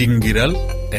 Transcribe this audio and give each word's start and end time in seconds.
dinguiral 0.00 0.52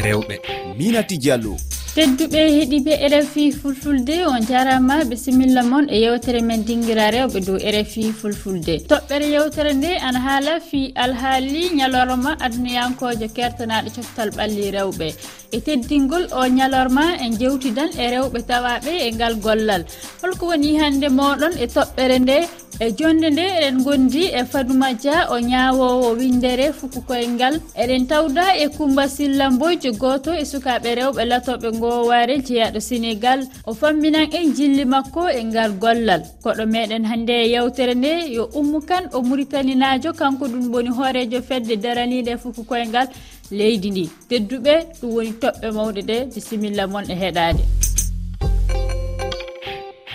rewɓe. 0.04 0.34
Minati 0.78 1.16
diallo 1.22 1.52
tedduɓe 1.94 2.40
heeɗiɓe 2.56 2.92
rfi 3.12 3.44
fulfulde 3.60 4.14
on 4.32 4.42
jarama 4.48 4.94
ɓe 5.08 5.16
similla 5.24 5.62
moon 5.70 5.86
e 5.94 5.96
yewtere 6.04 6.40
men 6.48 6.62
dinguira 6.66 7.06
rewɓe 7.14 7.38
dow 7.46 7.58
rfi 7.76 8.02
fulfulde. 8.20 8.74
Toɓɓere 8.90 9.26
yewtere 9.34 9.72
nde 9.74 9.90
ana 10.06 10.20
haala 10.26 10.52
fi 10.68 10.80
alhaali 11.04 11.62
ñalorma 11.78 12.30
adunayankojo 12.44 13.26
kertanaɗo 13.36 13.90
coftal 13.96 14.30
ɓalli 14.36 14.70
rewɓe. 14.76 15.08
E 15.56 15.58
teddingol 15.66 16.24
o 16.38 16.40
ñalorma 16.58 17.04
en 17.24 17.32
jewtidan 17.40 17.90
e 18.02 18.04
rewɓe 18.14 18.38
tawaɓe 18.50 18.92
e 19.06 19.08
ngal 19.16 19.34
gollal. 19.44 19.82
Holko 20.22 20.44
woni 20.50 20.78
hande 20.80 21.08
moɗon 21.18 21.54
e 21.64 21.66
toɓɓere 21.74 22.16
nde 22.24 22.36
e 22.80 22.90
jonde 22.98 23.30
nde 23.30 23.42
eɗen 23.42 23.82
gondi 23.84 24.24
e 24.26 24.44
fadouma 24.44 24.92
dia 24.94 25.28
o 25.30 25.38
ñawowo 25.40 26.08
windere 26.18 26.72
fukukoye 26.72 27.28
ngal 27.28 27.60
eɗen 27.82 28.06
tawda 28.06 28.56
e 28.56 28.68
coumba 28.68 29.08
silla 29.08 29.50
mboyjo 29.50 29.92
goto 29.92 30.34
e 30.34 30.44
sukaɓe 30.44 30.94
rewɓe 30.94 31.22
latoɓe 31.30 31.70
goware 31.80 32.38
jeeyaɗo 32.46 32.80
sénégal 32.80 33.40
o 33.66 33.74
famminan 33.74 34.26
en 34.32 34.54
jilli 34.56 34.84
makko 34.84 35.28
e 35.28 35.44
ngal 35.44 35.72
gollal. 35.78 36.22
Koɗo 36.42 36.66
meɗen 36.66 37.04
hande 37.04 37.30
e 37.44 37.50
yewtere 37.52 37.94
nde 37.94 38.32
yo 38.36 38.44
ummu 38.54 38.80
kan 38.80 39.04
o 39.12 39.22
muritaninajo 39.22 40.12
kanko 40.12 40.44
ɗum 40.46 40.72
woni 40.72 40.88
hoorejo 40.90 41.42
fedde 41.42 41.76
daraniɗe 41.76 42.36
fukukoye 42.42 42.86
ngal 42.88 43.08
leydi 43.50 43.90
ndi 43.90 44.04
tedduɓe 44.28 44.74
ɗum 45.00 45.10
woni 45.14 45.32
toɓɓe 45.42 45.68
mawɗe 45.76 46.02
ɗe. 46.08 46.16
Bisimilla 46.34 46.86
moon 46.86 47.04
e 47.10 47.14
heɗade. 47.14 47.91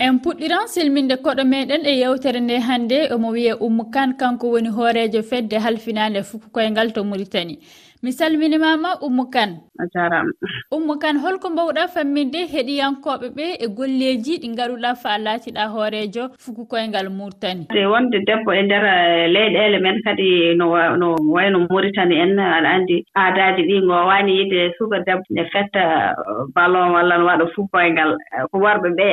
en 0.00 0.18
puɗɗiran 0.22 0.68
silminde 0.74 1.16
koɗo 1.24 1.42
meɗen 1.52 1.82
e 1.90 1.92
yewtere 2.00 2.40
nde 2.40 2.56
hannde 2.68 2.98
omo 3.14 3.28
wiye 3.36 3.52
ummu 3.66 3.84
kan 3.94 4.10
kanko 4.20 4.46
woni 4.52 4.68
hoorejo 4.76 5.22
fedde 5.30 5.56
halfinande 5.64 6.20
fukukoyngal 6.22 6.92
to 6.94 7.00
muritani 7.04 7.58
mi 8.02 8.12
salminimama 8.12 9.00
ummu 9.02 9.26
kan. 9.30 9.50
A 9.78 9.84
jarama 9.94 10.30
ummu 10.72 10.98
kan 11.02 11.16
holko 11.18 11.50
mbawɗa 11.50 11.88
famminde 11.94 12.40
heɗiyankoɓe 12.52 13.26
ɓe 13.36 13.46
e 13.64 13.66
golleji 13.76 14.38
ɗi 14.42 14.48
gaɗuɗa 14.58 14.90
fa 15.02 15.18
laatiɗa 15.18 15.64
hoorejo 15.74 16.24
fuku 16.38 16.62
koyngal 16.70 17.08
murtani. 17.10 17.66
E 17.74 17.86
wonde 17.86 18.18
debbo 18.26 18.52
e 18.54 18.62
nder 18.62 18.84
eh, 18.84 19.26
leyɗele 19.34 19.78
men 19.82 19.98
kadi 20.04 20.54
no 20.54 20.66
no 20.96 21.16
wayno 21.34 21.66
muritani 21.70 22.14
en 22.22 22.38
aɗa 22.38 22.68
andi 22.76 23.04
aadaji 23.16 23.62
ɗi 23.68 23.76
gowani 23.86 24.32
yide 24.38 24.60
suka 24.78 24.98
debbo 25.06 25.24
ne 25.30 25.42
fetta 25.52 25.82
eh, 26.14 26.14
ballon 26.54 26.92
walla 26.94 27.18
no 27.18 27.26
waɗa 27.26 27.46
fuku 27.54 27.66
fukoyngal 27.68 28.14
eh, 28.34 28.44
ko 28.50 28.58
worɓe 28.58 28.88
ɓe 28.98 29.06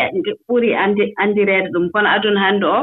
ɓuuri 0.47 0.75
andi 0.75 1.13
anndireede 1.17 1.69
ɗum. 1.73 1.89
Kono 1.93 2.09
aduna 2.09 2.39
hannde 2.41 2.65
o 2.65 2.79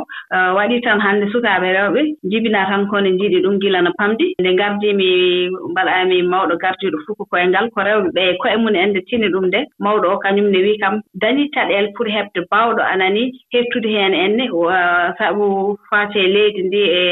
waɗi 0.58 0.80
tan 0.82 0.98
hannde 1.00 1.30
sukaɓe 1.32 1.68
rewɓe 1.76 2.00
jibina 2.30 2.66
tan 2.66 2.86
kono 2.90 3.08
jiiɗi 3.18 3.42
ɗum 3.42 3.58
gila 3.60 3.82
no 3.82 3.90
pamdi. 3.98 4.34
Nde 4.40 4.50
gardimi 4.58 5.48
mbaɗa 5.70 5.91
amin 6.00 6.26
mawɗo 6.32 6.54
gardiiɗo 6.62 6.98
fof 7.06 7.16
ko 7.18 7.24
koye 7.30 7.46
ko 7.74 7.80
rewɓe 7.86 8.08
ɓe 8.14 8.22
e 8.30 8.36
koye 8.40 8.56
mum 8.56 8.74
en 8.74 8.94
tini 9.08 9.28
ɗum 9.32 9.46
nde. 9.46 9.60
Mawɗo 9.80 10.06
o 10.14 10.18
kañum 10.18 10.50
ne 10.50 10.58
wii 10.64 10.78
kam 10.78 11.00
dañi 11.14 11.50
caɗeele 11.54 11.92
pour 11.96 12.06
heɓde 12.06 12.40
baawɗo 12.50 12.82
anani 12.92 13.32
hettude 13.52 13.88
heen 13.88 14.14
enne 14.14 14.44
sabu 15.18 15.78
faati 15.90 16.18
e 16.18 16.28
leydi 16.34 16.62
ndi 16.62 16.80
e 17.00 17.02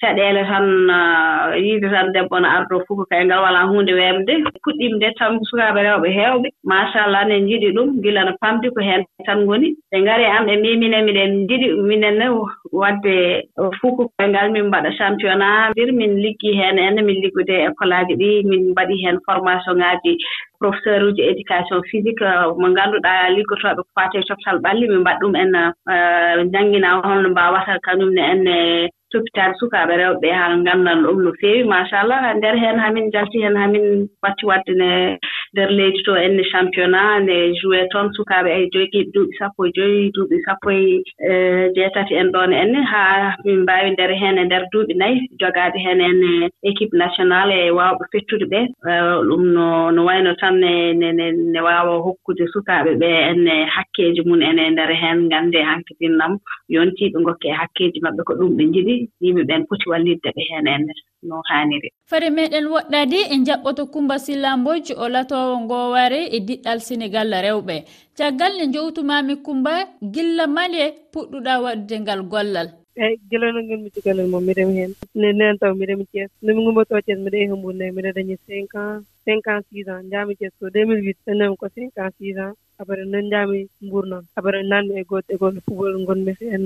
caɗeele 0.00 0.42
tan 0.50 0.90
ah, 0.90 1.56
yiide 1.56 1.88
tan 1.90 2.12
debbo 2.12 2.40
no 2.40 2.48
ardo 2.48 2.80
fof 2.86 2.96
ko 2.98 3.04
koye 3.10 3.24
walaa 3.44 3.66
huunde 3.70 3.92
weemde. 3.92 4.32
Puɗɗiim 4.64 4.96
nde 4.96 5.08
tan 5.18 5.38
sukaaɓe 5.48 5.80
rewɓe 5.82 6.08
heewɓe 6.18 6.48
machallah 6.64 7.24
ne 7.26 7.40
njiɗi 7.40 7.74
ɗum 7.76 8.00
gila 8.02 8.24
no 8.24 8.32
pamdi 8.40 8.68
ko 8.70 8.80
heen 8.80 9.04
tan 9.26 9.38
ngoni. 9.44 9.74
Ɓe 9.92 9.96
ngari 10.02 10.24
am 10.24 10.46
ɓe 10.46 10.56
mbi 10.56 10.76
miɗen 10.80 11.30
njiɗi 11.44 11.68
minenne 11.88 12.26
wadde 12.72 13.48
fof 13.80 13.92
ko 13.96 14.02
ngal 14.22 14.48
min 14.54 14.66
mbaɗa 14.68 14.90
championnat 14.98 15.70
mbir 15.72 15.90
min 15.92 16.12
liggii 16.24 16.58
heen 16.60 16.78
enne 16.78 17.02
min 17.08 17.20
liggude 17.22 17.56
école 17.68 17.94
aji 18.00 18.14
ɗi 18.20 18.30
min 18.50 18.70
mbaɗi 18.72 18.94
heen 19.02 19.18
formation 19.26 19.78
ŋaaji 19.80 20.12
professeur 20.60 21.02
uji 21.08 21.22
éducation 21.32 21.80
physique 21.90 22.26
mo 22.60 22.66
ngannduɗaa 22.68 23.32
liggotooɓe 23.36 23.82
ko 23.86 23.90
fate 23.96 24.18
coftal 24.28 24.58
ɓalli 24.64 24.86
min 24.88 25.00
mbaɗa 25.02 25.20
ɗum 25.20 25.34
en 25.42 25.54
eh, 25.94 26.36
janngina 26.52 26.88
holno 27.06 27.28
mbaawata 27.30 27.74
kañumne 27.86 28.22
enne 28.32 28.54
eh, 28.84 28.88
toppitaade 29.12 29.54
sukaaɓe 29.60 29.94
rewɓe 30.00 30.28
haa 30.38 30.56
nganndan 30.62 31.02
ɗum 31.04 31.18
no 31.24 31.30
feewi 31.40 31.62
machallah. 31.72 32.34
Nder 32.36 32.56
heen 32.62 32.78
hamin 32.84 33.10
jalti 33.14 33.42
heen 33.42 33.56
hamin 33.62 33.86
batti 34.22 34.44
waddene 34.50 35.18
nder 35.52 35.70
leydi 35.78 36.02
to 36.06 36.12
enne 36.16 36.42
championnat 36.52 37.22
nde 37.22 37.36
joué 37.60 37.80
toon 37.92 38.08
sukaaɓe 38.16 38.50
ay 38.56 38.64
jogiiɓe 38.72 39.10
duuɓi 39.14 39.32
sappo 39.38 39.66
e 39.66 39.70
joyi 39.76 40.10
duuɓi 40.14 40.36
sappo 40.46 40.70
e, 40.70 41.02
e 41.30 41.32
jeetati 41.74 42.14
en 42.20 42.30
ɗoon 42.34 42.52
enne 42.62 42.80
haa 42.92 43.34
min 43.44 43.62
mbaawi 43.62 43.90
ndeer 43.90 44.12
heen 44.20 44.38
e 44.38 44.44
ndeer 44.44 44.64
duuɓi 44.72 44.94
nayi 45.00 45.16
jogaade 45.40 45.78
heen 45.84 46.00
en 46.08 46.22
e 46.30 46.50
équipe 46.70 46.94
national 47.02 47.50
e 47.50 47.70
waawɓe 47.78 48.04
fettude 48.12 48.46
ɓee 48.52 48.66
ɗum 49.28 49.42
no 49.56 49.90
no 49.90 50.00
wayno 50.08 50.34
tan 50.40 50.54
ne 51.52 51.60
waawa 51.66 51.94
hokkude 52.06 52.44
sukaaɓe 52.54 52.92
ɓee 53.02 53.18
enne 53.30 53.54
hakkeeji 53.74 54.22
mum 54.28 54.42
ene 54.42 54.62
e 54.68 54.70
ndeer 54.70 54.92
heen 55.02 55.18
ngannde 55.26 55.58
hankkitinnam 55.70 56.32
yontii 56.74 57.10
ɓe 57.12 57.18
ngokke 57.20 57.48
hakkeeji 57.60 57.98
maɓɓe 58.04 58.22
ko 58.26 58.32
ɗum 58.38 58.50
ɓe 58.56 58.62
njiɗi 58.70 58.94
yimɓe 59.20 59.42
ɓeen 59.48 59.66
poti 59.68 59.86
wallidde 59.90 60.28
ɓe 60.36 60.42
heen 60.50 60.66
enne 60.74 60.92
no 61.28 61.36
haaniri 61.48 61.88
fare 62.10 62.28
meɗen 62.36 62.66
woɗɗadi 62.74 63.18
e 63.34 63.36
jaɓɓoto 63.46 63.82
kumba 63.92 64.14
sillamboji 64.24 64.92
o 65.02 65.06
latowo 65.14 65.54
ngoware 65.64 66.20
e 66.36 66.38
diɗɗal 66.46 66.78
sénégal 66.86 67.30
rewɓe. 67.46 67.76
Caggal 68.18 68.52
nde 68.56 68.66
jowtumami 68.74 69.34
kumba 69.44 69.72
gilla 70.14 70.44
male 70.56 70.82
puɗɗuɗa 71.12 71.52
waɗude 71.64 71.96
ngal 72.02 72.20
gollal. 72.32 72.68
Eyi 73.02 73.14
gilano 73.30 73.58
ngol 73.62 73.80
mi 73.84 73.90
cukalel 73.94 74.26
moom 74.32 74.44
miɗemi 74.46 74.72
heen 74.78 74.92
ne 75.20 75.28
neen 75.38 75.56
taw 75.60 75.72
miɗemi 75.80 76.04
cees. 76.12 76.30
Nomi 76.44 76.60
ngumbatoo 76.62 77.00
cees 77.06 77.18
mbiɗa 77.20 77.38
yehi 77.42 77.54
mburndayi 77.58 77.92
mbiɗa 77.92 78.10
dañi 78.16 78.34
cinq 78.46 78.74
ans. 78.74 79.02
cinq 79.24 79.46
ans 79.52 79.62
six 79.70 79.84
ans 79.92 80.02
njaami 80.08 80.32
tes 80.40 80.52
ko 80.58 80.66
mille 80.88 81.02
huit 81.06 81.18
e 81.30 81.32
nami 81.38 81.56
ko 81.60 81.66
cinq 81.76 81.92
ans 82.02 82.12
six 82.18 82.38
ans 82.44 82.54
après 82.80 83.04
noon 83.04 83.26
njaami 83.28 83.60
mbuur 83.82 84.04
noon 84.10 84.24
après 84.38 84.62
nanmi 84.70 84.92
e 85.00 85.04
gooto 85.10 85.32
école 85.34 85.54
gooto 85.54 85.60
e 85.60 85.64
pubol 85.66 85.94
gonmi 86.08 86.32
e 86.40 86.46
en 86.56 86.64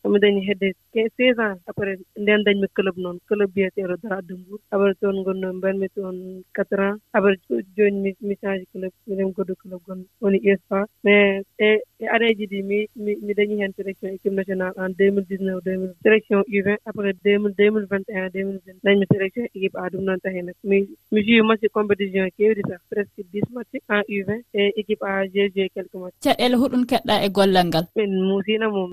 somi 0.00 0.18
dañi 0.22 0.40
hedde 0.48 0.68
seize 1.16 1.40
ans 1.46 1.58
après 1.70 1.96
nden 2.22 2.44
dañmi 2.46 2.66
club 2.76 2.96
noon 3.04 3.16
club 3.28 3.50
biyeteeɗo 3.54 3.94
dara 4.02 4.22
de 4.28 4.34
mbour 4.34 4.60
après 4.70 4.94
toon 5.00 5.24
gonnomi 5.26 5.58
mbanmi 5.58 5.88
toon 5.96 6.16
quatre 6.56 6.78
ans 6.86 6.96
après 7.16 7.36
jooni 7.76 7.98
mi 8.04 8.10
mi 8.28 8.34
change 8.42 8.64
club 8.72 8.92
miɗen 9.08 9.32
goddo 9.36 9.54
club 9.62 9.80
gonmi 9.86 10.06
woni 10.22 10.38
uspa 10.52 10.78
mais 11.04 11.42
e 11.58 11.68
e 12.02 12.04
areeji 12.14 12.46
ɗi 12.52 12.58
mi 12.70 12.78
mi 13.24 13.32
dañi 13.38 13.54
heen 13.60 13.72
sélection 13.76 14.10
équipe 14.16 14.34
national 14.40 14.72
en 14.76 14.90
2019 14.90 15.64
2020 15.64 15.94
sélection 16.04 16.40
u20 16.56 16.76
après 16.90 17.12
2021 17.24 18.28
2020 18.30 18.84
dañmi 18.84 19.04
sélection 19.12 19.44
équipe 19.54 19.76
a 19.82 19.90
ɗum 19.90 20.02
noon 20.06 20.20
tahi 20.22 20.42
nak 20.42 20.56
mi 20.62 20.78
mi 21.12 21.20
jui 21.26 21.42
match 21.42 21.66
compe 21.74 21.95
position 21.96 22.28
keewɗi 22.36 22.62
tan 22.68 22.80
presque 22.90 23.20
dix 23.32 23.44
match 23.54 23.72
en 23.88 24.02
u20 24.04 24.44
e 24.52 24.60
équipe 24.80 25.02
a 25.02 25.24
jj 25.32 25.56
quelque 25.74 25.96
match 26.02 26.14
caɗele 26.24 26.56
huɗum 26.60 26.82
keɗɗa 26.90 27.14
e 27.26 27.28
gollal 27.36 27.66
ngal. 27.66 27.84
Min 27.96 28.12
muusino 28.28 28.66
mum 28.70 28.90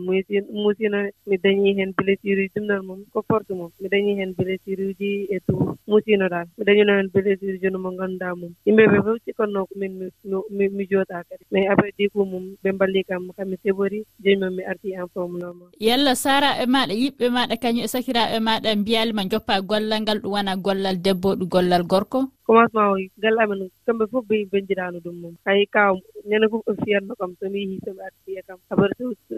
muusino 0.64 1.00
mi 1.28 1.36
dañi 1.44 1.75
heen 1.78 1.91
blessure 1.97 2.40
uji 2.44 2.52
ɗum 2.56 2.66
ɗon 2.69 2.81
mum 2.88 3.00
ko 3.14 3.19
force 3.28 3.52
mum. 3.59 3.72
Mi 3.81 3.88
dañi 3.90 4.16
heen 4.19 4.31
blessure 4.38 4.84
uji 4.90 5.28
e 5.36 5.38
to 5.47 5.53
muusinoɗaa 5.88 6.46
mi 6.58 6.64
dañino 6.68 6.91
heen 6.97 7.09
blessure 7.14 7.59
jono 7.62 7.80
mo 7.84 7.90
ngannduɗaa 7.91 8.36
mum. 8.40 8.52
Yimɓe 8.66 8.84
ɓe 8.91 8.97
fof 9.06 9.18
cikkanno 9.25 9.66
ko 9.68 9.74
min 9.80 10.72
mi 10.78 10.84
jooɗaa 10.91 11.24
kadi. 11.30 11.44
Mais 11.52 11.68
après 11.68 11.91
di 11.97 12.09
ko 12.09 12.25
mum 12.25 12.56
ɓe 12.64 12.70
mballi 12.72 13.03
kam 13.03 13.31
kammi 13.38 13.58
sebori 13.64 14.00
joni 14.24 14.38
noon 14.40 14.56
mi 14.56 14.64
arti 14.64 14.94
en 14.96 15.08
forme 15.14 15.40
normal. 15.40 15.70
Yalla 15.80 16.16
saraɓe 16.16 16.66
maɗa 16.74 16.94
yiɓɓe 16.94 17.25
maɗa 17.35 17.56
kañum 17.58 17.85
e 17.85 17.88
sakiraɓe 17.94 18.40
maɗa 18.40 18.75
mbiyalima 18.75 19.25
joppa 19.31 19.62
gollal 19.62 20.02
ngal 20.02 20.20
ɗum 20.22 20.31
wona 20.31 20.56
gollal 20.56 20.97
debbo 21.02 21.35
ɗum 21.35 21.50
gollal 21.50 21.84
gorko. 21.84 22.20
commencement 22.48 22.92
o 22.94 22.98
galle 23.24 23.40
amen 23.44 23.62
kamɓe 23.86 24.06
fof 24.12 24.24
ɓe 24.30 24.36
benjiraano 24.52 24.98
ɗum 25.06 25.36
hay 25.46 25.66
kaw 25.76 25.94
ñannde 26.30 26.48
fof 26.52 26.62
o 26.70 26.74
fiyatno 26.84 27.14
kam 27.20 27.31
somi 27.40 27.66
mi 27.70 27.78
somi 27.86 28.02
arti 28.08 28.31
e 28.40 28.42
kam. 28.48 28.58
Abada 28.72 28.94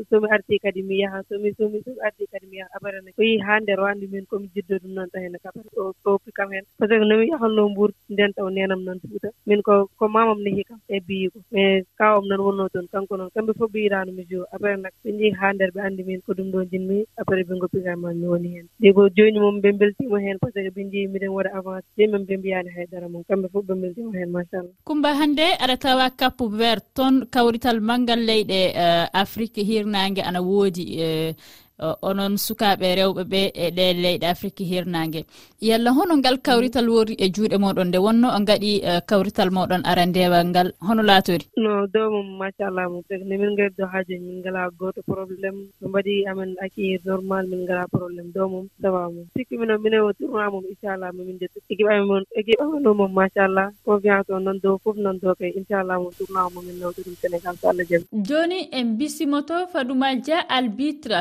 somi 0.09 0.27
arti 0.35 0.59
kadi 0.63 0.81
mi 0.83 0.95
yaha 1.01 1.19
somi 1.29 1.49
somi 1.57 1.77
somi 1.85 1.99
arti 2.07 2.23
kadi 2.31 2.45
mi 2.51 2.57
yaha. 2.59 2.69
Abada 2.77 2.99
ne 3.05 3.11
ko 3.15 3.21
yehi 3.23 3.39
haa 3.45 3.59
nder 3.59 3.79
o 3.79 3.85
min 4.13 4.25
komi 4.31 4.47
jiddo 4.53 4.75
ɗum 4.81 4.93
noon 4.95 5.09
tahene 5.13 5.37
henne 5.43 5.61
o 5.81 5.93
toppii 6.03 6.33
kam 6.37 6.49
heen 6.53 6.65
par 6.77 6.87
ce 6.89 6.93
que 6.99 7.05
nomi 7.05 7.25
yahanno 7.25 7.25
mi 7.25 7.31
yahatnoo 7.33 7.69
Mbour 7.73 7.91
ndeen 8.09 8.31
taw 8.37 8.47
nenam 8.49 8.81
noon 8.85 8.99
fuuta 9.01 9.29
min 9.47 9.61
ko 9.67 9.73
ko 9.99 10.05
mamam 10.15 10.39
nehi 10.45 10.63
kam 10.69 10.79
e 10.95 10.99
biyi 11.07 11.29
ko 11.33 11.39
mais 11.51 11.81
e 11.83 11.85
kawam 11.99 12.25
noon 12.29 12.41
wonno 12.45 12.69
toon 12.73 12.87
kanko 12.93 13.13
noon. 13.17 13.29
Kamɓe 13.35 13.51
fof 13.57 13.69
ɓe 13.73 13.79
yiraano 13.85 14.11
mi 14.17 14.23
jo 14.29 14.39
après 14.53 14.77
nak 14.77 14.93
ɓe 15.03 15.09
njehi 15.13 15.31
haa 15.39 15.53
nder 15.53 15.69
ɓe 15.75 15.79
anndi 15.87 16.03
min 16.03 16.21
ko 16.25 16.31
ɗum 16.37 16.49
ɗo 16.53 16.59
jinmi. 16.71 16.97
Après 17.21 17.43
ɓe 17.47 17.53
ngoppii 17.57 17.83
kam 17.87 17.99
mi 18.19 18.27
woni 18.33 18.49
heen 18.55 18.67
te 18.81 18.93
ko 18.95 19.09
jooni 19.15 19.39
noon 19.39 19.61
ɓe 19.63 19.69
mbeltiima 19.75 20.19
heen 20.25 20.37
par 20.41 20.51
ce 20.53 20.59
que 20.65 20.71
ɓe 20.75 20.81
njehi 20.87 21.07
miɗen 21.13 21.31
waɗa 21.37 21.51
avance 21.57 21.85
:fra 21.95 22.05
jooni 22.07 22.25
ɓe 22.29 22.37
mbiyani 22.37 22.69
haydara. 22.75 22.94
jarama 22.95 23.19
kamɓe 23.27 23.47
fof 23.53 23.63
ɓe 23.67 23.73
beltima 23.81 24.11
hen 24.19 24.29
machallah. 24.35 24.73
Coumba 24.87 25.09
hannde 25.19 25.45
aɗa 25.63 25.75
tawa 25.83 26.05
cape 26.19 26.45
vert 26.59 26.85
toon 26.95 27.15
kawrital 27.33 27.79
manngal 27.89 28.21
leyɗe 28.29 28.59
eh, 28.83 29.05
afrique 29.23 29.61
hirnangue 29.69 30.21
ana 30.29 30.39
woodi 30.49 30.85
eh, 31.07 31.33
onon 31.79 32.37
sukaɓe 32.37 32.87
rewɓe 32.95 33.23
ɓe 33.31 33.41
e 33.53 33.65
ɗe 33.75 33.85
leyɗe 34.03 34.25
afrique 34.33 34.63
hirnague 34.63 35.25
yalla 35.61 35.91
hono 35.91 36.17
ngal 36.17 36.37
kawrital 36.45 36.87
wori 36.89 37.13
e 37.19 37.27
juuɗe 37.29 37.57
moɗon 37.57 37.87
nde? 37.89 37.97
Wonno 38.05 38.27
on 38.35 38.45
gaɗi 38.49 38.71
e, 38.83 39.01
kawrital 39.09 39.49
moɗon 39.51 39.81
arandewal 39.83 40.45
ngal. 40.51 40.67
Hono 40.87 41.01
laatori 41.03 41.45
no 41.57 41.87
dowmum 41.93 42.37
machallah 42.39 42.87
mum 42.89 43.03
tek 43.09 43.21
nde 43.25 43.35
min 43.41 43.55
gari 43.57 43.73
ɗo 43.77 43.85
haaji 43.91 44.15
min 44.19 44.39
ngala 44.39 44.69
goto 44.79 45.01
probléme 45.03 45.67
ɓe 45.81 45.87
mbaɗi 45.89 46.13
amen 46.29 46.55
accueillir 46.63 47.01
normal 47.05 47.43
min 47.47 47.61
ngala 47.65 47.87
probléme 47.91 48.31
dow 48.35 48.47
mum. 48.47 48.65
Sawa 48.81 49.09
mum 49.13 49.25
sikki 49.35 49.57
mino 49.57 49.77
mine 49.77 49.97
o 49.99 50.13
tournoi 50.13 50.49
mum 50.51 50.63
inchallah 50.71 51.11
mamin 51.11 51.37
jettu 51.39 51.59
équipe 51.69 51.89
amen 51.91 52.23
équipe 52.39 52.61
amanomum 52.61 53.11
machallah. 53.11 53.67
Confiance 53.85 54.29
o 54.29 54.39
noon 54.39 54.59
dow 54.63 54.77
foof 54.83 54.95
noon 54.97 55.19
dow 55.19 55.35
kay. 55.35 55.51
Inchallah 55.59 55.99
mum 55.99 56.11
tournoi 56.17 56.49
mumin 56.53 56.79
nawti 56.79 57.01
ɗum 57.03 57.15
sénégal 57.21 57.55
so 57.59 57.67
allah 57.69 57.83
jaɓi 57.89 58.05
joni 58.27 58.59
en 58.71 58.95
bisimoto 58.97 59.67
fadouma 59.73 60.15
dia 60.15 60.39
albitre 60.57 61.19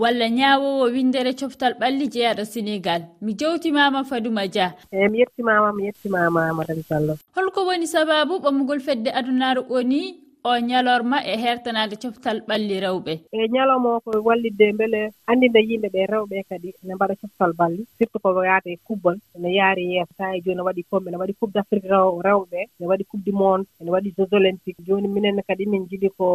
walla 0.00 0.26
ñaawowo 0.28 0.84
windere 0.94 1.32
coftal 1.40 1.72
ɓalli 1.80 2.06
jeyaɗo 2.12 2.44
sénégal 2.52 3.02
mi 3.22 3.32
jewtimama 3.38 4.00
fadouma 4.04 4.46
dia. 4.48 4.74
Eyi 4.92 5.08
mi 5.10 5.18
yettimama 5.22 5.72
mi 5.76 5.82
yettimama 5.86 6.52
madame 6.58 6.82
sallo 6.82 7.14
holko 7.36 7.60
woni 7.66 7.86
sababu 7.86 8.34
ɓamugol 8.44 8.80
fedde 8.80 9.10
adunaru 9.18 9.62
o 9.70 9.82
ni 9.82 10.00
o 10.46 10.58
ñalorma 10.58 11.18
e 11.24 11.34
hertanade 11.42 11.96
coftal 12.02 12.38
ɓalli 12.48 12.76
rewɓe. 12.84 13.12
E 13.32 13.48
ñalowma 13.54 13.88
o 13.96 14.00
ko 14.04 14.10
wallidde 14.28 14.66
beele 14.78 15.00
anndinde 15.30 15.60
yimɓe 15.68 15.88
ɓe 15.94 16.00
rewɓe 16.12 16.36
kadi 16.50 16.68
ne 16.84 16.92
mbaɗa 16.94 17.14
coftal 17.20 17.52
balli. 17.58 17.82
Surtout 17.96 18.20
ko 18.22 18.42
yaade 18.44 18.68
e 18.76 18.78
kubbal 18.86 19.16
ene 19.36 19.48
yaari 19.58 19.84
yeeso 19.92 20.12
sa 20.18 20.36
e 20.36 20.42
jooni 20.44 20.56
ne 20.58 20.62
waɗi 20.68 20.82
comɓe 20.90 21.08
ne 21.10 21.16
waɗi 21.16 21.34
coupe 21.40 21.52
d' 21.54 21.62
afrique 21.64 21.88
rewɓe 21.88 22.44
ɓe 22.52 22.60
ne 22.78 22.84
waɗi 22.86 23.04
coupe 23.08 23.24
du 23.24 23.32
monde 23.32 23.64
ene 23.80 23.90
waɗi 23.90 24.12
jeux 24.16 24.28
olympique 24.32 24.84
jooni 24.86 25.08
minen 25.08 25.40
kadi 25.48 25.64
min 25.66 25.88
jiɗi 25.88 26.08
ko 26.18 26.26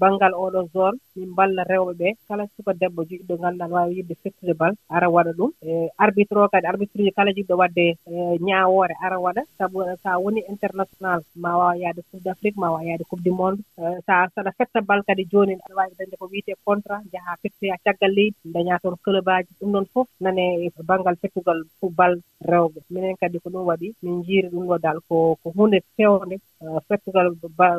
banngal 0.00 0.32
oɗo 0.32 0.60
zone 0.72 0.96
min 1.16 1.28
mballa 1.32 1.62
rewɓe 1.68 1.92
ɓe. 2.00 2.08
Kala 2.28 2.46
suka 2.56 2.72
debbo 2.72 3.04
jogiɗo 3.04 3.34
ngannduɗa 3.36 3.66
ne 3.68 3.74
waawi 3.74 3.96
yidde 3.98 4.14
fettude 4.22 4.54
bal 4.56 4.72
ara 4.88 5.08
waɗa 5.10 5.32
ɗum. 5.36 5.50
E 5.62 5.90
arbitre 5.98 6.38
o 6.40 6.48
kadi 6.48 6.66
arbitre 6.66 7.02
uji 7.02 7.12
kala 7.12 7.30
jiɗɗo 7.36 7.54
waɗde 7.60 7.84
e 8.08 8.38
ñaawoore 8.40 8.94
ara 9.04 9.18
waɗa. 9.20 9.42
Sabu 9.58 9.84
so 10.02 10.08
a 10.08 10.16
woni 10.18 10.40
international 10.48 11.20
ma 11.36 11.52
waawa 11.58 11.76
yaade 11.76 12.00
coupe 12.10 12.24
d' 12.24 12.28
afrique 12.32 12.56
ma 12.56 12.70
waawa 12.72 12.84
yaade 12.88 13.04
coupe 13.04 13.22
du 13.22 13.30
monde. 13.32 13.57
Eh, 13.58 13.82
noon 13.82 14.00
so 14.06 14.12
saɗa 14.34 14.50
fetta 14.58 14.80
bal 14.88 15.02
kadi 15.06 15.24
jooni 15.32 15.54
aɗa 15.54 15.74
waawi 15.78 15.94
dañde 15.98 16.16
ko 16.20 16.26
wiyetee 16.30 16.58
contrat 16.64 17.02
njahaa 17.06 17.36
fettoya 17.42 17.76
caggal 17.84 18.12
leydi 18.18 18.36
dañaa 18.54 18.78
toon 18.82 18.96
club 19.04 19.28
aji 19.28 19.52
ɗum 19.60 19.70
ɗon 19.72 19.86
fof 19.92 20.08
nane 20.20 20.44
e 20.66 20.70
baŋngal 20.88 21.16
fettugal 21.22 21.60
bal 21.98 22.14
rewɓe. 22.50 22.78
Minen 22.90 23.16
kadi 23.20 23.38
ko 23.42 23.48
ɗum 23.50 23.66
waɗi 23.70 23.88
min 24.02 24.14
njiiri 24.20 24.48
ɗum 24.52 24.64
ɗo 24.70 24.76
dal 24.84 24.98
ko 25.08 25.36
ko 25.42 25.48
hunde 25.56 25.78
fewnde 25.96 26.36
eh, 26.62 26.78
fettugal 26.88 27.28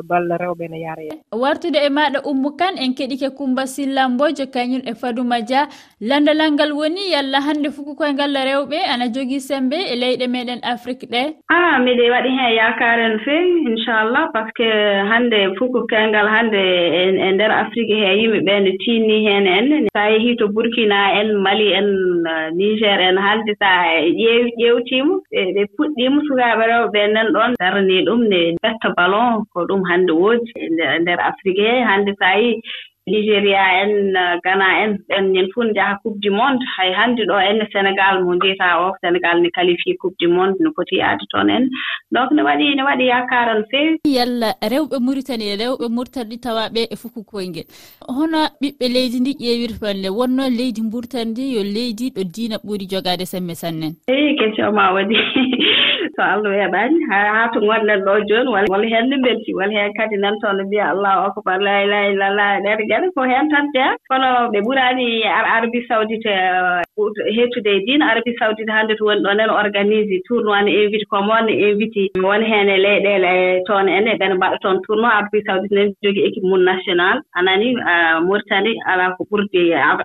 bal 0.09 0.25
rewɓe 0.43 0.65
ne 0.69 0.79
yaara 0.85 1.03
hen 1.09 1.19
wartude 1.41 1.79
e 1.87 1.89
maɗa 1.97 2.19
ummu 2.29 2.49
kan 2.59 2.75
en 2.83 2.91
keɗike 2.97 3.29
coumba 3.37 3.63
sillambojo 3.75 4.45
kañum 4.53 4.83
e 4.91 4.93
fadouma 5.01 5.41
dia 5.41 5.67
landalal 6.01 6.51
ngal 6.53 6.71
woni 6.79 7.11
yalla 7.13 7.39
hannde 7.47 7.69
fof 7.75 7.85
ko 7.85 7.93
koyngal 7.99 8.35
rewɓe 8.49 8.79
ana 8.93 9.05
jogii 9.15 9.39
sembe 9.49 9.77
e 9.91 9.95
leyɗe 10.01 10.25
meɗen 10.27 10.59
afrique 10.73 11.07
ɗe. 11.13 11.21
A 11.55 11.79
miɗe 11.85 12.05
waɗi 12.13 12.29
heen 12.37 12.53
yakare 12.61 13.05
no 13.11 13.17
feewi 13.25 13.51
inchallah 13.69 14.23
par 14.33 14.45
ce 14.47 14.51
que 14.57 14.69
hannde 15.11 15.39
fof 15.57 15.68
hokkukel 15.69 16.09
ngal 16.09 16.27
hannde 16.27 16.61
e, 16.99 17.01
e 17.27 17.31
ndeer 17.31 17.51
afrique 17.51 17.95
he 18.01 18.11
yimɓe 18.19 18.39
ɓee 18.47 18.59
no 18.65 18.71
tiinni 18.81 19.17
heen 19.25 19.47
en. 19.47 19.87
So 19.93 19.99
a 19.99 20.09
yehii 20.13 20.37
to 20.39 20.47
burkina 20.47 20.99
en 21.19 21.29
mali 21.45 21.67
en 21.79 21.89
uh, 22.25 22.49
niger 22.57 22.99
en 23.07 23.17
hannde 23.17 23.53
so 23.59 23.65
a 23.65 24.01
ƴeewi 24.19 24.49
ƴeewtiima 24.59 25.15
ɓe 25.55 25.61
puɗɗiima 25.75 26.19
sukaaɓe 26.27 26.63
rewɓe 26.71 26.89
ɓee 26.93 27.07
nan 27.13 27.27
ɗoon 27.33 27.51
daranii 27.59 28.05
ɗum 28.07 28.21
ne 28.31 28.39
betta 28.63 28.89
ballon 28.97 29.45
ko 29.53 29.65
ɗum 29.69 29.81
hannde 29.89 30.13
woodi 30.21 30.51
e 30.55 30.67
ndeer 31.01 31.19
e 31.19 31.27
afrique 31.31 31.63
he. 31.69 31.81
Hannde 31.89 32.11
so 32.19 32.25
a 32.25 32.37
yii 32.41 32.61
nigéria 33.09 33.63
en 33.83 33.91
euh, 34.15 34.37
gana 34.43 34.67
en 34.83 34.91
ɗen 35.09 35.25
ñen 35.33 35.47
fof 35.53 35.65
njaha 35.65 35.99
coupe 36.03 36.19
du 36.19 36.29
monde. 36.31 36.61
Hay 36.77 36.91
hannde 36.93 37.23
ɗo 37.29 37.35
enne 37.49 37.65
sénégal 37.73 38.23
mo 38.23 38.35
njiyataa 38.35 38.79
o 38.85 38.93
sénégal 39.01 39.41
ne 39.41 39.49
qualifié 39.49 39.95
coupe 39.97 40.15
du 40.19 40.27
monde 40.27 40.55
no 40.59 40.71
foti 40.75 40.95
yaade 41.01 41.25
toon 41.31 41.49
en. 41.49 41.65
Donc 42.11 42.31
ne 42.31 42.41
waɗi 42.43 42.75
ne 42.75 42.83
waɗi 42.83 43.05
yakaran 43.13 43.63
feewi 43.71 43.97
yalla 44.05 44.49
rewɓe 44.71 44.97
muritani 45.05 45.45
e 45.53 45.55
rewɓe 45.61 45.85
murtani 45.89 46.29
ɗi 46.29 46.37
tawaɓe 46.45 46.81
e 46.93 46.95
fukukoy 47.01 47.45
ngel. 47.49 47.67
Hono 48.07 48.39
ɓiɓɓe 48.61 48.85
leydi 48.95 49.17
ndi 49.21 49.31
ƴeewirtonle 49.43 50.09
wonno 50.17 50.43
leydi 50.57 50.81
mburtan 50.81 51.27
ndi 51.31 51.53
yo 51.55 51.63
leydi 51.63 52.05
ɗo 52.15 52.21
diina 52.33 52.55
ɓuuri 52.65 52.85
jogaade 52.91 53.25
semme 53.25 53.53
sannen. 53.61 53.93
Eyi 54.07 54.35
question 54.37 54.71
ma 54.75 54.93
waɗi. 54.95 55.15
so 56.19 56.25
allah 56.33 56.51
heɓaani 56.61 56.97
haa 57.09 57.47
to 57.53 57.59
gonɗen 57.67 57.99
ɗo 58.05 58.13
jooni 58.29 58.49
wala 58.55 58.67
wala 58.73 58.87
heen 58.93 59.05
no 59.09 59.17
mbelti 59.17 59.51
wala 59.59 59.73
heen 59.77 59.93
kadi 59.97 60.17
nan 60.23 60.35
toon 60.41 60.57
no 60.57 60.63
mbiya 60.67 60.85
allahu 60.93 61.21
akbar 61.29 61.57
la 61.67 61.75
ilaha 61.83 62.09
illallah 62.11 62.49
ɗeɗe 62.65 62.83
ɗeɗe 62.89 63.07
ko 63.15 63.21
heen 63.31 63.49
tan 63.51 63.65
jeya. 63.73 63.89
Kono 64.09 64.29
ɓe 64.53 64.59
ɓuraani 64.67 65.07
ar 65.37 65.45
arabie 65.55 65.85
saudite 65.89 66.27
uh, 66.27 66.81
hettude 67.37 67.71
e 67.77 67.79
diina. 67.85 68.05
Arabie 68.11 68.35
saudite 68.39 68.71
hannde 68.75 68.93
to 68.97 69.05
woni 69.07 69.23
ɗon 69.25 69.39
en 69.43 69.49
organise 69.61 70.15
tournoi 70.27 70.61
ne 70.65 70.71
invite 70.83 71.05
common 71.13 71.45
ne 71.47 71.53
invite 71.69 72.01
won 72.27 72.43
heen 72.51 72.69
e 72.75 72.77
leyɗeele 72.85 73.31
toon 73.67 73.87
ene 73.97 74.11
ɓene 74.19 74.35
mbaɗa 74.35 74.57
toon 74.63 74.81
tournoi. 74.87 75.11
Arabie 75.19 75.43
saudite 75.47 75.71
nen 75.77 75.93
jogii 76.03 76.25
équipe 76.27 76.43
mum 76.51 76.63
national. 76.71 77.21
Anani 77.37 77.75
mauritani 78.27 78.75
alaa 78.91 79.15
ko 79.15 79.23
ɓurdi 79.31 79.61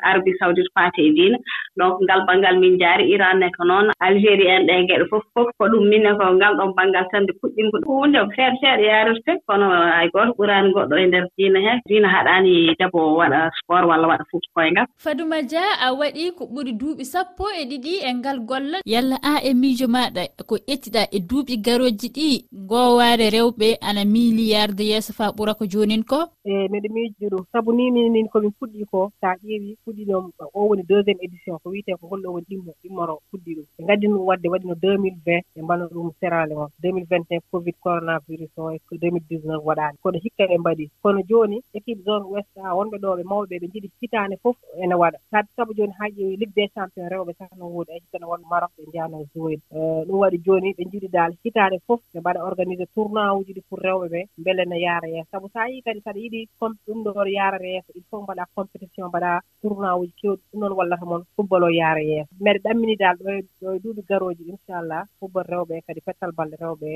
arabie 0.09 0.39
saudite 0.41 0.71
faati 0.75 1.01
e 1.09 1.11
diina. 1.17 1.39
Donc 1.77 1.99
ngal 2.07 2.23
banngal 2.29 2.57
min 2.63 2.77
njaari 2.79 3.11
iran 3.15 3.39
ne 3.43 3.51
ko 3.59 3.65
noon. 3.65 3.91
Algérie 4.01 4.51
en 4.57 4.67
ɗe 4.69 4.75
geɗe 4.89 5.05
fof 5.11 5.25
fof 5.35 5.49
ko 5.59 5.65
ɗum 5.73 5.89
min 5.91 6.04
minne 6.05 6.19
ko 6.19 6.35
ngal 6.37 6.55
ɗon 6.57 6.75
banngal 6.77 7.07
tan 7.11 7.23
nde 7.23 7.33
puɗɗinko 7.41 7.77
huunde 7.87 8.19
feere 8.37 8.57
feere 8.61 8.85
yaarirte. 8.85 9.33
Kono 9.47 9.67
hay 9.71 10.09
gooto 10.13 10.33
ɓuraani 10.39 10.73
goɗɗo 10.75 10.95
e 10.97 11.07
ndeer 11.07 11.27
diina 11.37 11.59
hee 11.61 11.81
diina 11.89 12.09
haɗaani 12.09 12.77
debbo 12.79 13.17
waɗa 13.19 13.51
sport 13.59 13.85
walla 13.89 14.09
waɗa 14.09 14.25
fut 14.31 14.45
koyngal. 14.55 14.87
Fadouma 14.97 15.43
dia 15.43 15.65
a 15.81 15.93
waɗi 15.93 16.33
ko 16.37 16.45
ɓuri 16.45 16.73
duuɓi 16.81 17.05
sappo 17.05 17.45
e 17.61 17.65
ɗiɗi 17.71 17.93
e 18.09 18.15
ngal 18.15 18.39
golla 18.49 18.79
yalla 18.85 19.17
a 19.23 19.41
e 19.43 19.55
miijo 19.55 19.87
maɗa 19.89 20.23
ko 20.47 20.57
ƴettiɗa 20.57 21.03
e 21.13 21.19
duuɓi 21.29 21.57
garoji 21.65 22.09
ɗi. 22.17 22.29
Ngowaare 22.65 23.27
rewɓe 23.31 23.79
ana 23.81 24.05
miili 24.05 24.51
yarde 24.53 24.85
yeeso 24.85 25.13
faa 25.13 25.33
ɓura 25.37 25.55
ko 25.55 25.65
joonin 25.67 26.05
ko? 26.05 26.29
E 26.45 26.69
miɗo 26.69 26.89
miijoro 26.95 27.47
sabu 27.53 27.73
ni 27.73 27.91
minin 27.91 28.29
komin 28.29 28.53
puɗɗi 28.59 28.85
ko 28.91 29.11
so 29.21 29.27
a 29.27 29.37
ƴeewi 29.43 29.77
puɗɗiɗom 29.85 30.31
o 30.55 30.69
woni 30.69 30.83
deuxiéme 30.89 31.23
édition 31.25 31.59
ko 31.63 31.71
wiyetee 31.71 31.97
ko 32.01 32.07
holɗo 32.11 32.29
woni 32.33 32.47
ɗimmo 32.49 32.73
ɗimmoro 32.83 33.19
puɗɗi 33.31 33.55
ɗum. 33.57 33.67
Ɓe 33.77 33.83
ngaddi 33.85 34.07
ɗum 34.07 34.27
waɗde 34.29 34.49
waɗi 34.53 34.67
no 34.69 34.75
2020 34.75 35.43
ɓe 35.55 35.63
mbano 35.63 35.85
ɗum 35.95 36.11
sérali 36.21 36.55
o 36.55 36.65
2021 36.83 37.41
covid 37.51 37.77
coronavirus 37.85 38.53
o 38.57 38.71
e 38.75 38.79
2019 38.91 39.63
waɗaani 39.69 39.97
kono 40.03 40.19
hikka 40.25 40.45
ɓe 40.51 40.57
mbaɗi. 40.63 40.85
Kono 41.03 41.21
jooni 41.31 41.57
équipe 41.79 42.03
zone 42.07 42.25
ouest 42.31 42.51
a 42.69 42.75
wonɓe 42.79 42.97
ɗo 43.03 43.09
ɓe 43.19 43.23
mawɓe 43.31 43.55
ɓe 43.61 43.67
njiɗi 43.69 43.89
hitaande 44.01 44.37
fof 44.43 44.57
ene 44.83 44.95
waɗa. 45.03 45.19
Sabi 45.31 45.49
sabu 45.57 45.73
jooni 45.77 45.93
haa 45.99 46.11
ƴeewi 46.17 46.37
ligue 46.41 46.55
des 46.57 46.69
champion 46.75 47.09
rewɓe 47.13 47.33
sahno 47.39 47.65
woodi 47.75 47.91
ay 47.93 48.01
hikka 48.03 48.19
ne 48.19 48.27
wonno 48.31 48.47
marok 48.53 48.73
ɓe 48.77 48.83
njahno 48.89 49.19
zoyde 49.35 49.63
e 49.71 49.79
e, 49.85 50.05
ɗum 50.07 50.19
waɗi 50.23 50.39
jooni 50.45 50.69
ɓe 50.77 50.83
njiɗi 50.89 51.09
daal 51.15 51.33
hitaande 51.45 51.79
fof 51.87 52.01
ɓe 52.13 52.19
mbaɗa 52.21 52.41
organisé 52.49 52.85
tournoi 52.95 53.37
uji 53.39 53.53
ɗi 53.57 53.63
pour 53.69 53.81
rewɓe 53.87 54.07
ɓe 54.13 54.21
mbele 54.41 54.63
ne 54.71 54.77
yaara 54.85 55.09
yeeso. 55.15 55.29
Sabu 55.31 55.47
so 55.53 55.59
a 55.61 55.69
yii 55.71 55.83
kadi 55.87 56.01
saɗa 56.05 56.19
yiɗi 56.25 56.41
ɗum 56.87 56.99
ɗo 57.05 57.11
yaara 57.37 57.59
yeeso 57.75 57.91
il 57.95 58.03
faut 58.11 58.23
mbaɗa 58.23 58.45
compétition 58.57 59.09
mbaɗa 59.09 59.31
tournoi 59.63 59.99
uji 60.01 60.13
kewɗi. 60.21 60.43
Ɗum 60.51 60.61
noon 60.61 60.73
wallata 60.79 61.05
moon 61.11 61.23
football 61.37 61.65
o 61.65 61.69
yaara 61.81 62.03
yeeso. 62.11 62.29
Mbeɗa 62.41 62.59
ɗammini 62.65 62.97
daal 62.97 63.17
ɗo 63.19 63.31
ɗo 63.61 63.69
e 63.77 63.79
duuɓi 63.83 64.01
e 64.01 64.07
garooji 64.09 64.43
inchallah 64.53 65.03
football 65.19 65.47
rewɓe 65.55 65.74
rewɓe 65.75 65.87
kadi 65.87 66.01
pettal 66.01 66.33
balɗe 66.33 66.57
rewɓe 66.61 66.89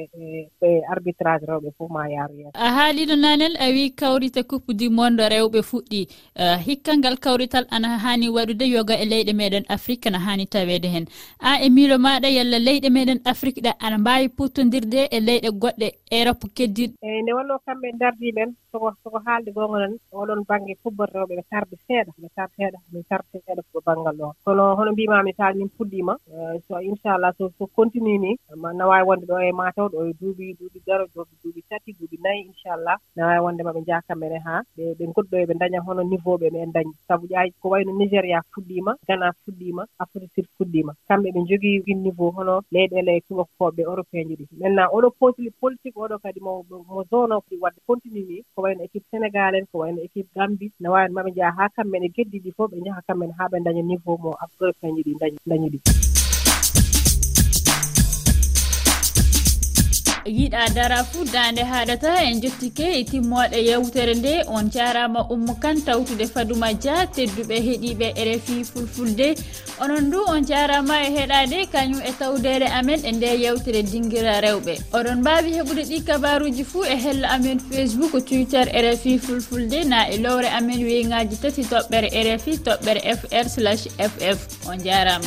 e 0.62 0.82
arbitrage 0.92 1.46
rewɓe 1.46 1.70
fof 1.76 1.90
ma 1.90 2.08
yaaroyen 2.08 2.50
a 2.54 2.68
haaliɗo 2.76 3.16
nanel 3.16 3.56
a 3.58 3.66
wi 3.70 3.90
kawrita 3.90 4.42
coupe 4.42 4.72
du 4.74 4.90
monde 4.90 5.20
rewɓe 5.20 5.62
fuɗɗi. 5.62 6.00
Hikka 6.66 6.96
ngal 6.98 7.16
kawrital 7.18 7.66
ana 7.70 7.98
haani 7.98 8.28
waɗude 8.28 8.66
yoga 8.68 8.94
e 8.94 9.04
leyɗe 9.04 9.32
meɗen 9.32 9.64
afrique 9.68 10.06
ana 10.06 10.18
haani 10.18 10.46
tawede 10.46 10.88
hen. 10.88 11.06
A 11.40 11.58
e 11.64 11.68
miilo 11.70 11.98
maɗa 11.98 12.28
yalla 12.30 12.58
leyɗe 12.58 12.88
meɗen 12.90 13.20
afrique 13.24 13.62
ɗa 13.62 13.72
ana 13.80 13.98
mbawi 13.98 14.28
pottodirde 14.28 15.08
e 15.10 15.18
leyɗe 15.20 15.50
goɗɗe 15.62 15.88
europe 16.10 16.46
keddiɗ 16.56 16.90
eyi 17.02 17.22
nde 17.22 17.32
wonno 17.32 17.58
kamɓe 17.66 17.88
dardi 18.00 18.32
men 18.32 18.50
soko 18.72 18.92
soko 19.02 19.18
haalde 19.26 19.50
gongonan 19.52 19.94
oɗon 20.12 20.44
banggue 20.48 20.74
kubbor 20.82 21.08
rewɓe 21.14 21.34
ɓe 21.36 21.44
tarde 21.50 21.76
seeɗa 21.86 22.12
ɓe 22.22 22.28
tarde 22.36 22.54
seeɗa 22.56 22.78
min 22.92 23.04
tarde 23.10 23.26
seeɗa 23.44 23.62
ko 23.72 23.80
banggal 23.86 24.16
ɗo. 24.20 24.28
Kono 24.44 24.76
hono 24.76 24.92
mbimami 24.92 25.32
sa 25.36 25.52
min 25.52 25.68
puɗɗima 25.76 26.14
e, 26.32 26.60
so 26.66 26.74
inchallah 26.80 27.32
so 27.38 27.50
so 27.58 27.66
continue 27.66 28.18
ni 28.18 28.30
ma 28.68 28.74
no 28.74 28.88
waawi 28.88 29.06
wonde 29.08 29.24
ɗo 29.26 29.36
e 29.48 29.52
mataw 29.52 29.88
ɗo 29.92 29.98
e 30.08 30.12
duuɓi 30.20 30.46
duuɓi 30.58 30.78
zero 30.86 31.04
duuɓi 31.14 31.34
duuɓi 31.42 31.60
tati 31.70 31.90
duuɓi 31.98 32.16
nayi 32.24 32.40
inchallah. 32.48 32.96
Na 33.16 33.22
waawi 33.26 33.40
wonde 33.44 33.62
maɓe 33.64 33.74
ɓe 33.78 33.80
njaha 33.84 34.14
mene 34.20 34.38
haa. 34.46 34.60
Ɓe 34.76 34.84
ɓe 34.98 35.04
goɗɗo 35.14 35.36
e 35.42 35.46
ɓe 35.48 35.54
daña 35.60 35.80
hono 35.86 36.02
niveau 36.04 36.36
ɓe 36.40 36.46
no 36.52 36.58
en 36.64 36.72
dañi 36.72 36.92
sabu 37.08 37.26
ƴaaji 37.32 37.52
ko 37.60 37.68
wayno 37.72 37.92
nigéria 37.98 38.40
fuɗɗiima 38.52 38.92
gana 39.08 39.32
fuɗɗiima 39.44 39.82
afrique 39.98 40.30
sud 40.34 40.46
fuɗɗiima 40.56 40.92
kamɓe 41.08 41.28
ɓe 41.34 41.40
jogii 41.48 41.94
niveau 41.94 42.30
hono 42.36 42.54
leyɗele 42.72 43.20
tubankooɓe 43.26 43.82
européen 43.90 44.28
ji 44.28 44.34
ɗi. 44.36 44.44
Maintenant 44.60 44.90
oɗo 44.96 45.08
posli 45.18 45.50
politique 45.60 45.96
oɗo 45.96 46.18
kadi 46.22 46.40
mo 46.40 46.64
mo 46.68 47.04
zone 47.10 47.32
o 47.34 47.40
foti 47.40 47.56
wadde 47.62 47.80
continue 47.86 48.24
ni 48.28 48.42
ko 48.54 48.62
wayno 48.62 48.84
équipe 48.84 49.06
sénégal 49.10 49.54
en 49.56 49.64
ko 49.72 49.78
wayno 49.82 50.00
équipe 50.04 50.28
gambi 50.36 50.66
no 50.80 50.90
waawi 50.92 51.12
maɓe 51.16 51.30
njaha 51.32 51.56
haa 51.58 51.68
kamɓen 51.76 52.04
e 52.04 52.08
geddi 52.16 52.38
ɗi 52.44 52.50
fof 52.56 52.70
ɓe 52.70 52.76
njaha 52.80 53.00
kamɓen 53.06 53.30
haa 53.38 53.48
ɓe 53.48 53.58
daña 53.64 53.82
niveau 53.82 54.18
mo 54.22 54.36
européen 54.60 54.96
ji 54.96 55.02
ɗi 55.06 55.14
dañi 55.20 55.36
dañi 55.46 55.68
ɗi. 55.72 56.27
yiɗa 60.28 60.74
dara 60.74 61.04
fuu 61.04 61.24
dande 61.24 61.62
haɗata 61.64 62.22
en 62.22 62.40
jettike 62.40 62.86
e 63.00 63.04
timmoɗe 63.04 63.58
yewtere 63.68 64.14
nde. 64.14 64.44
On 64.48 64.70
jarama 64.70 65.26
ummo 65.30 65.54
kan 65.62 65.76
tawtude 65.86 66.26
faduma 66.34 66.72
dia 66.72 67.06
tedduɓe 67.06 67.56
heeɗiɓe 67.66 68.06
rfi 68.28 68.64
fulfulde. 68.64 69.34
Onon 69.80 70.10
du 70.10 70.18
on 70.28 70.44
jarama 70.44 70.96
e 71.06 71.10
heɗade 71.16 71.66
kañum 71.72 72.00
e 72.04 72.12
tawdere 72.18 72.66
amen 72.78 73.00
e 73.04 73.12
nde 73.12 73.26
yewtere 73.44 73.82
dinguira 73.82 74.40
rewɓe. 74.40 74.74
Oɗon 74.92 75.20
mbawi 75.20 75.50
heɓude 75.58 75.82
ɗi 75.90 75.98
kabaruji 76.06 76.64
fuu 76.64 76.84
e 76.84 76.96
hello 76.96 77.26
amen 77.28 77.58
facebook 77.58 78.12
twitter 78.26 78.66
rfi 78.84 79.18
fulfulde. 79.18 79.84
Na 79.84 80.08
e 80.10 80.16
lowre 80.18 80.48
amen 80.58 80.80
weyngaji 80.84 81.36
tati 81.42 81.62
toɓɓere 81.62 82.08
rfi 82.34 82.52
toɓɓere 82.66 83.00
fr 83.18 83.46
slash 83.48 83.84
ff 83.98 84.68
on 84.68 84.78
jarama. 84.78 85.26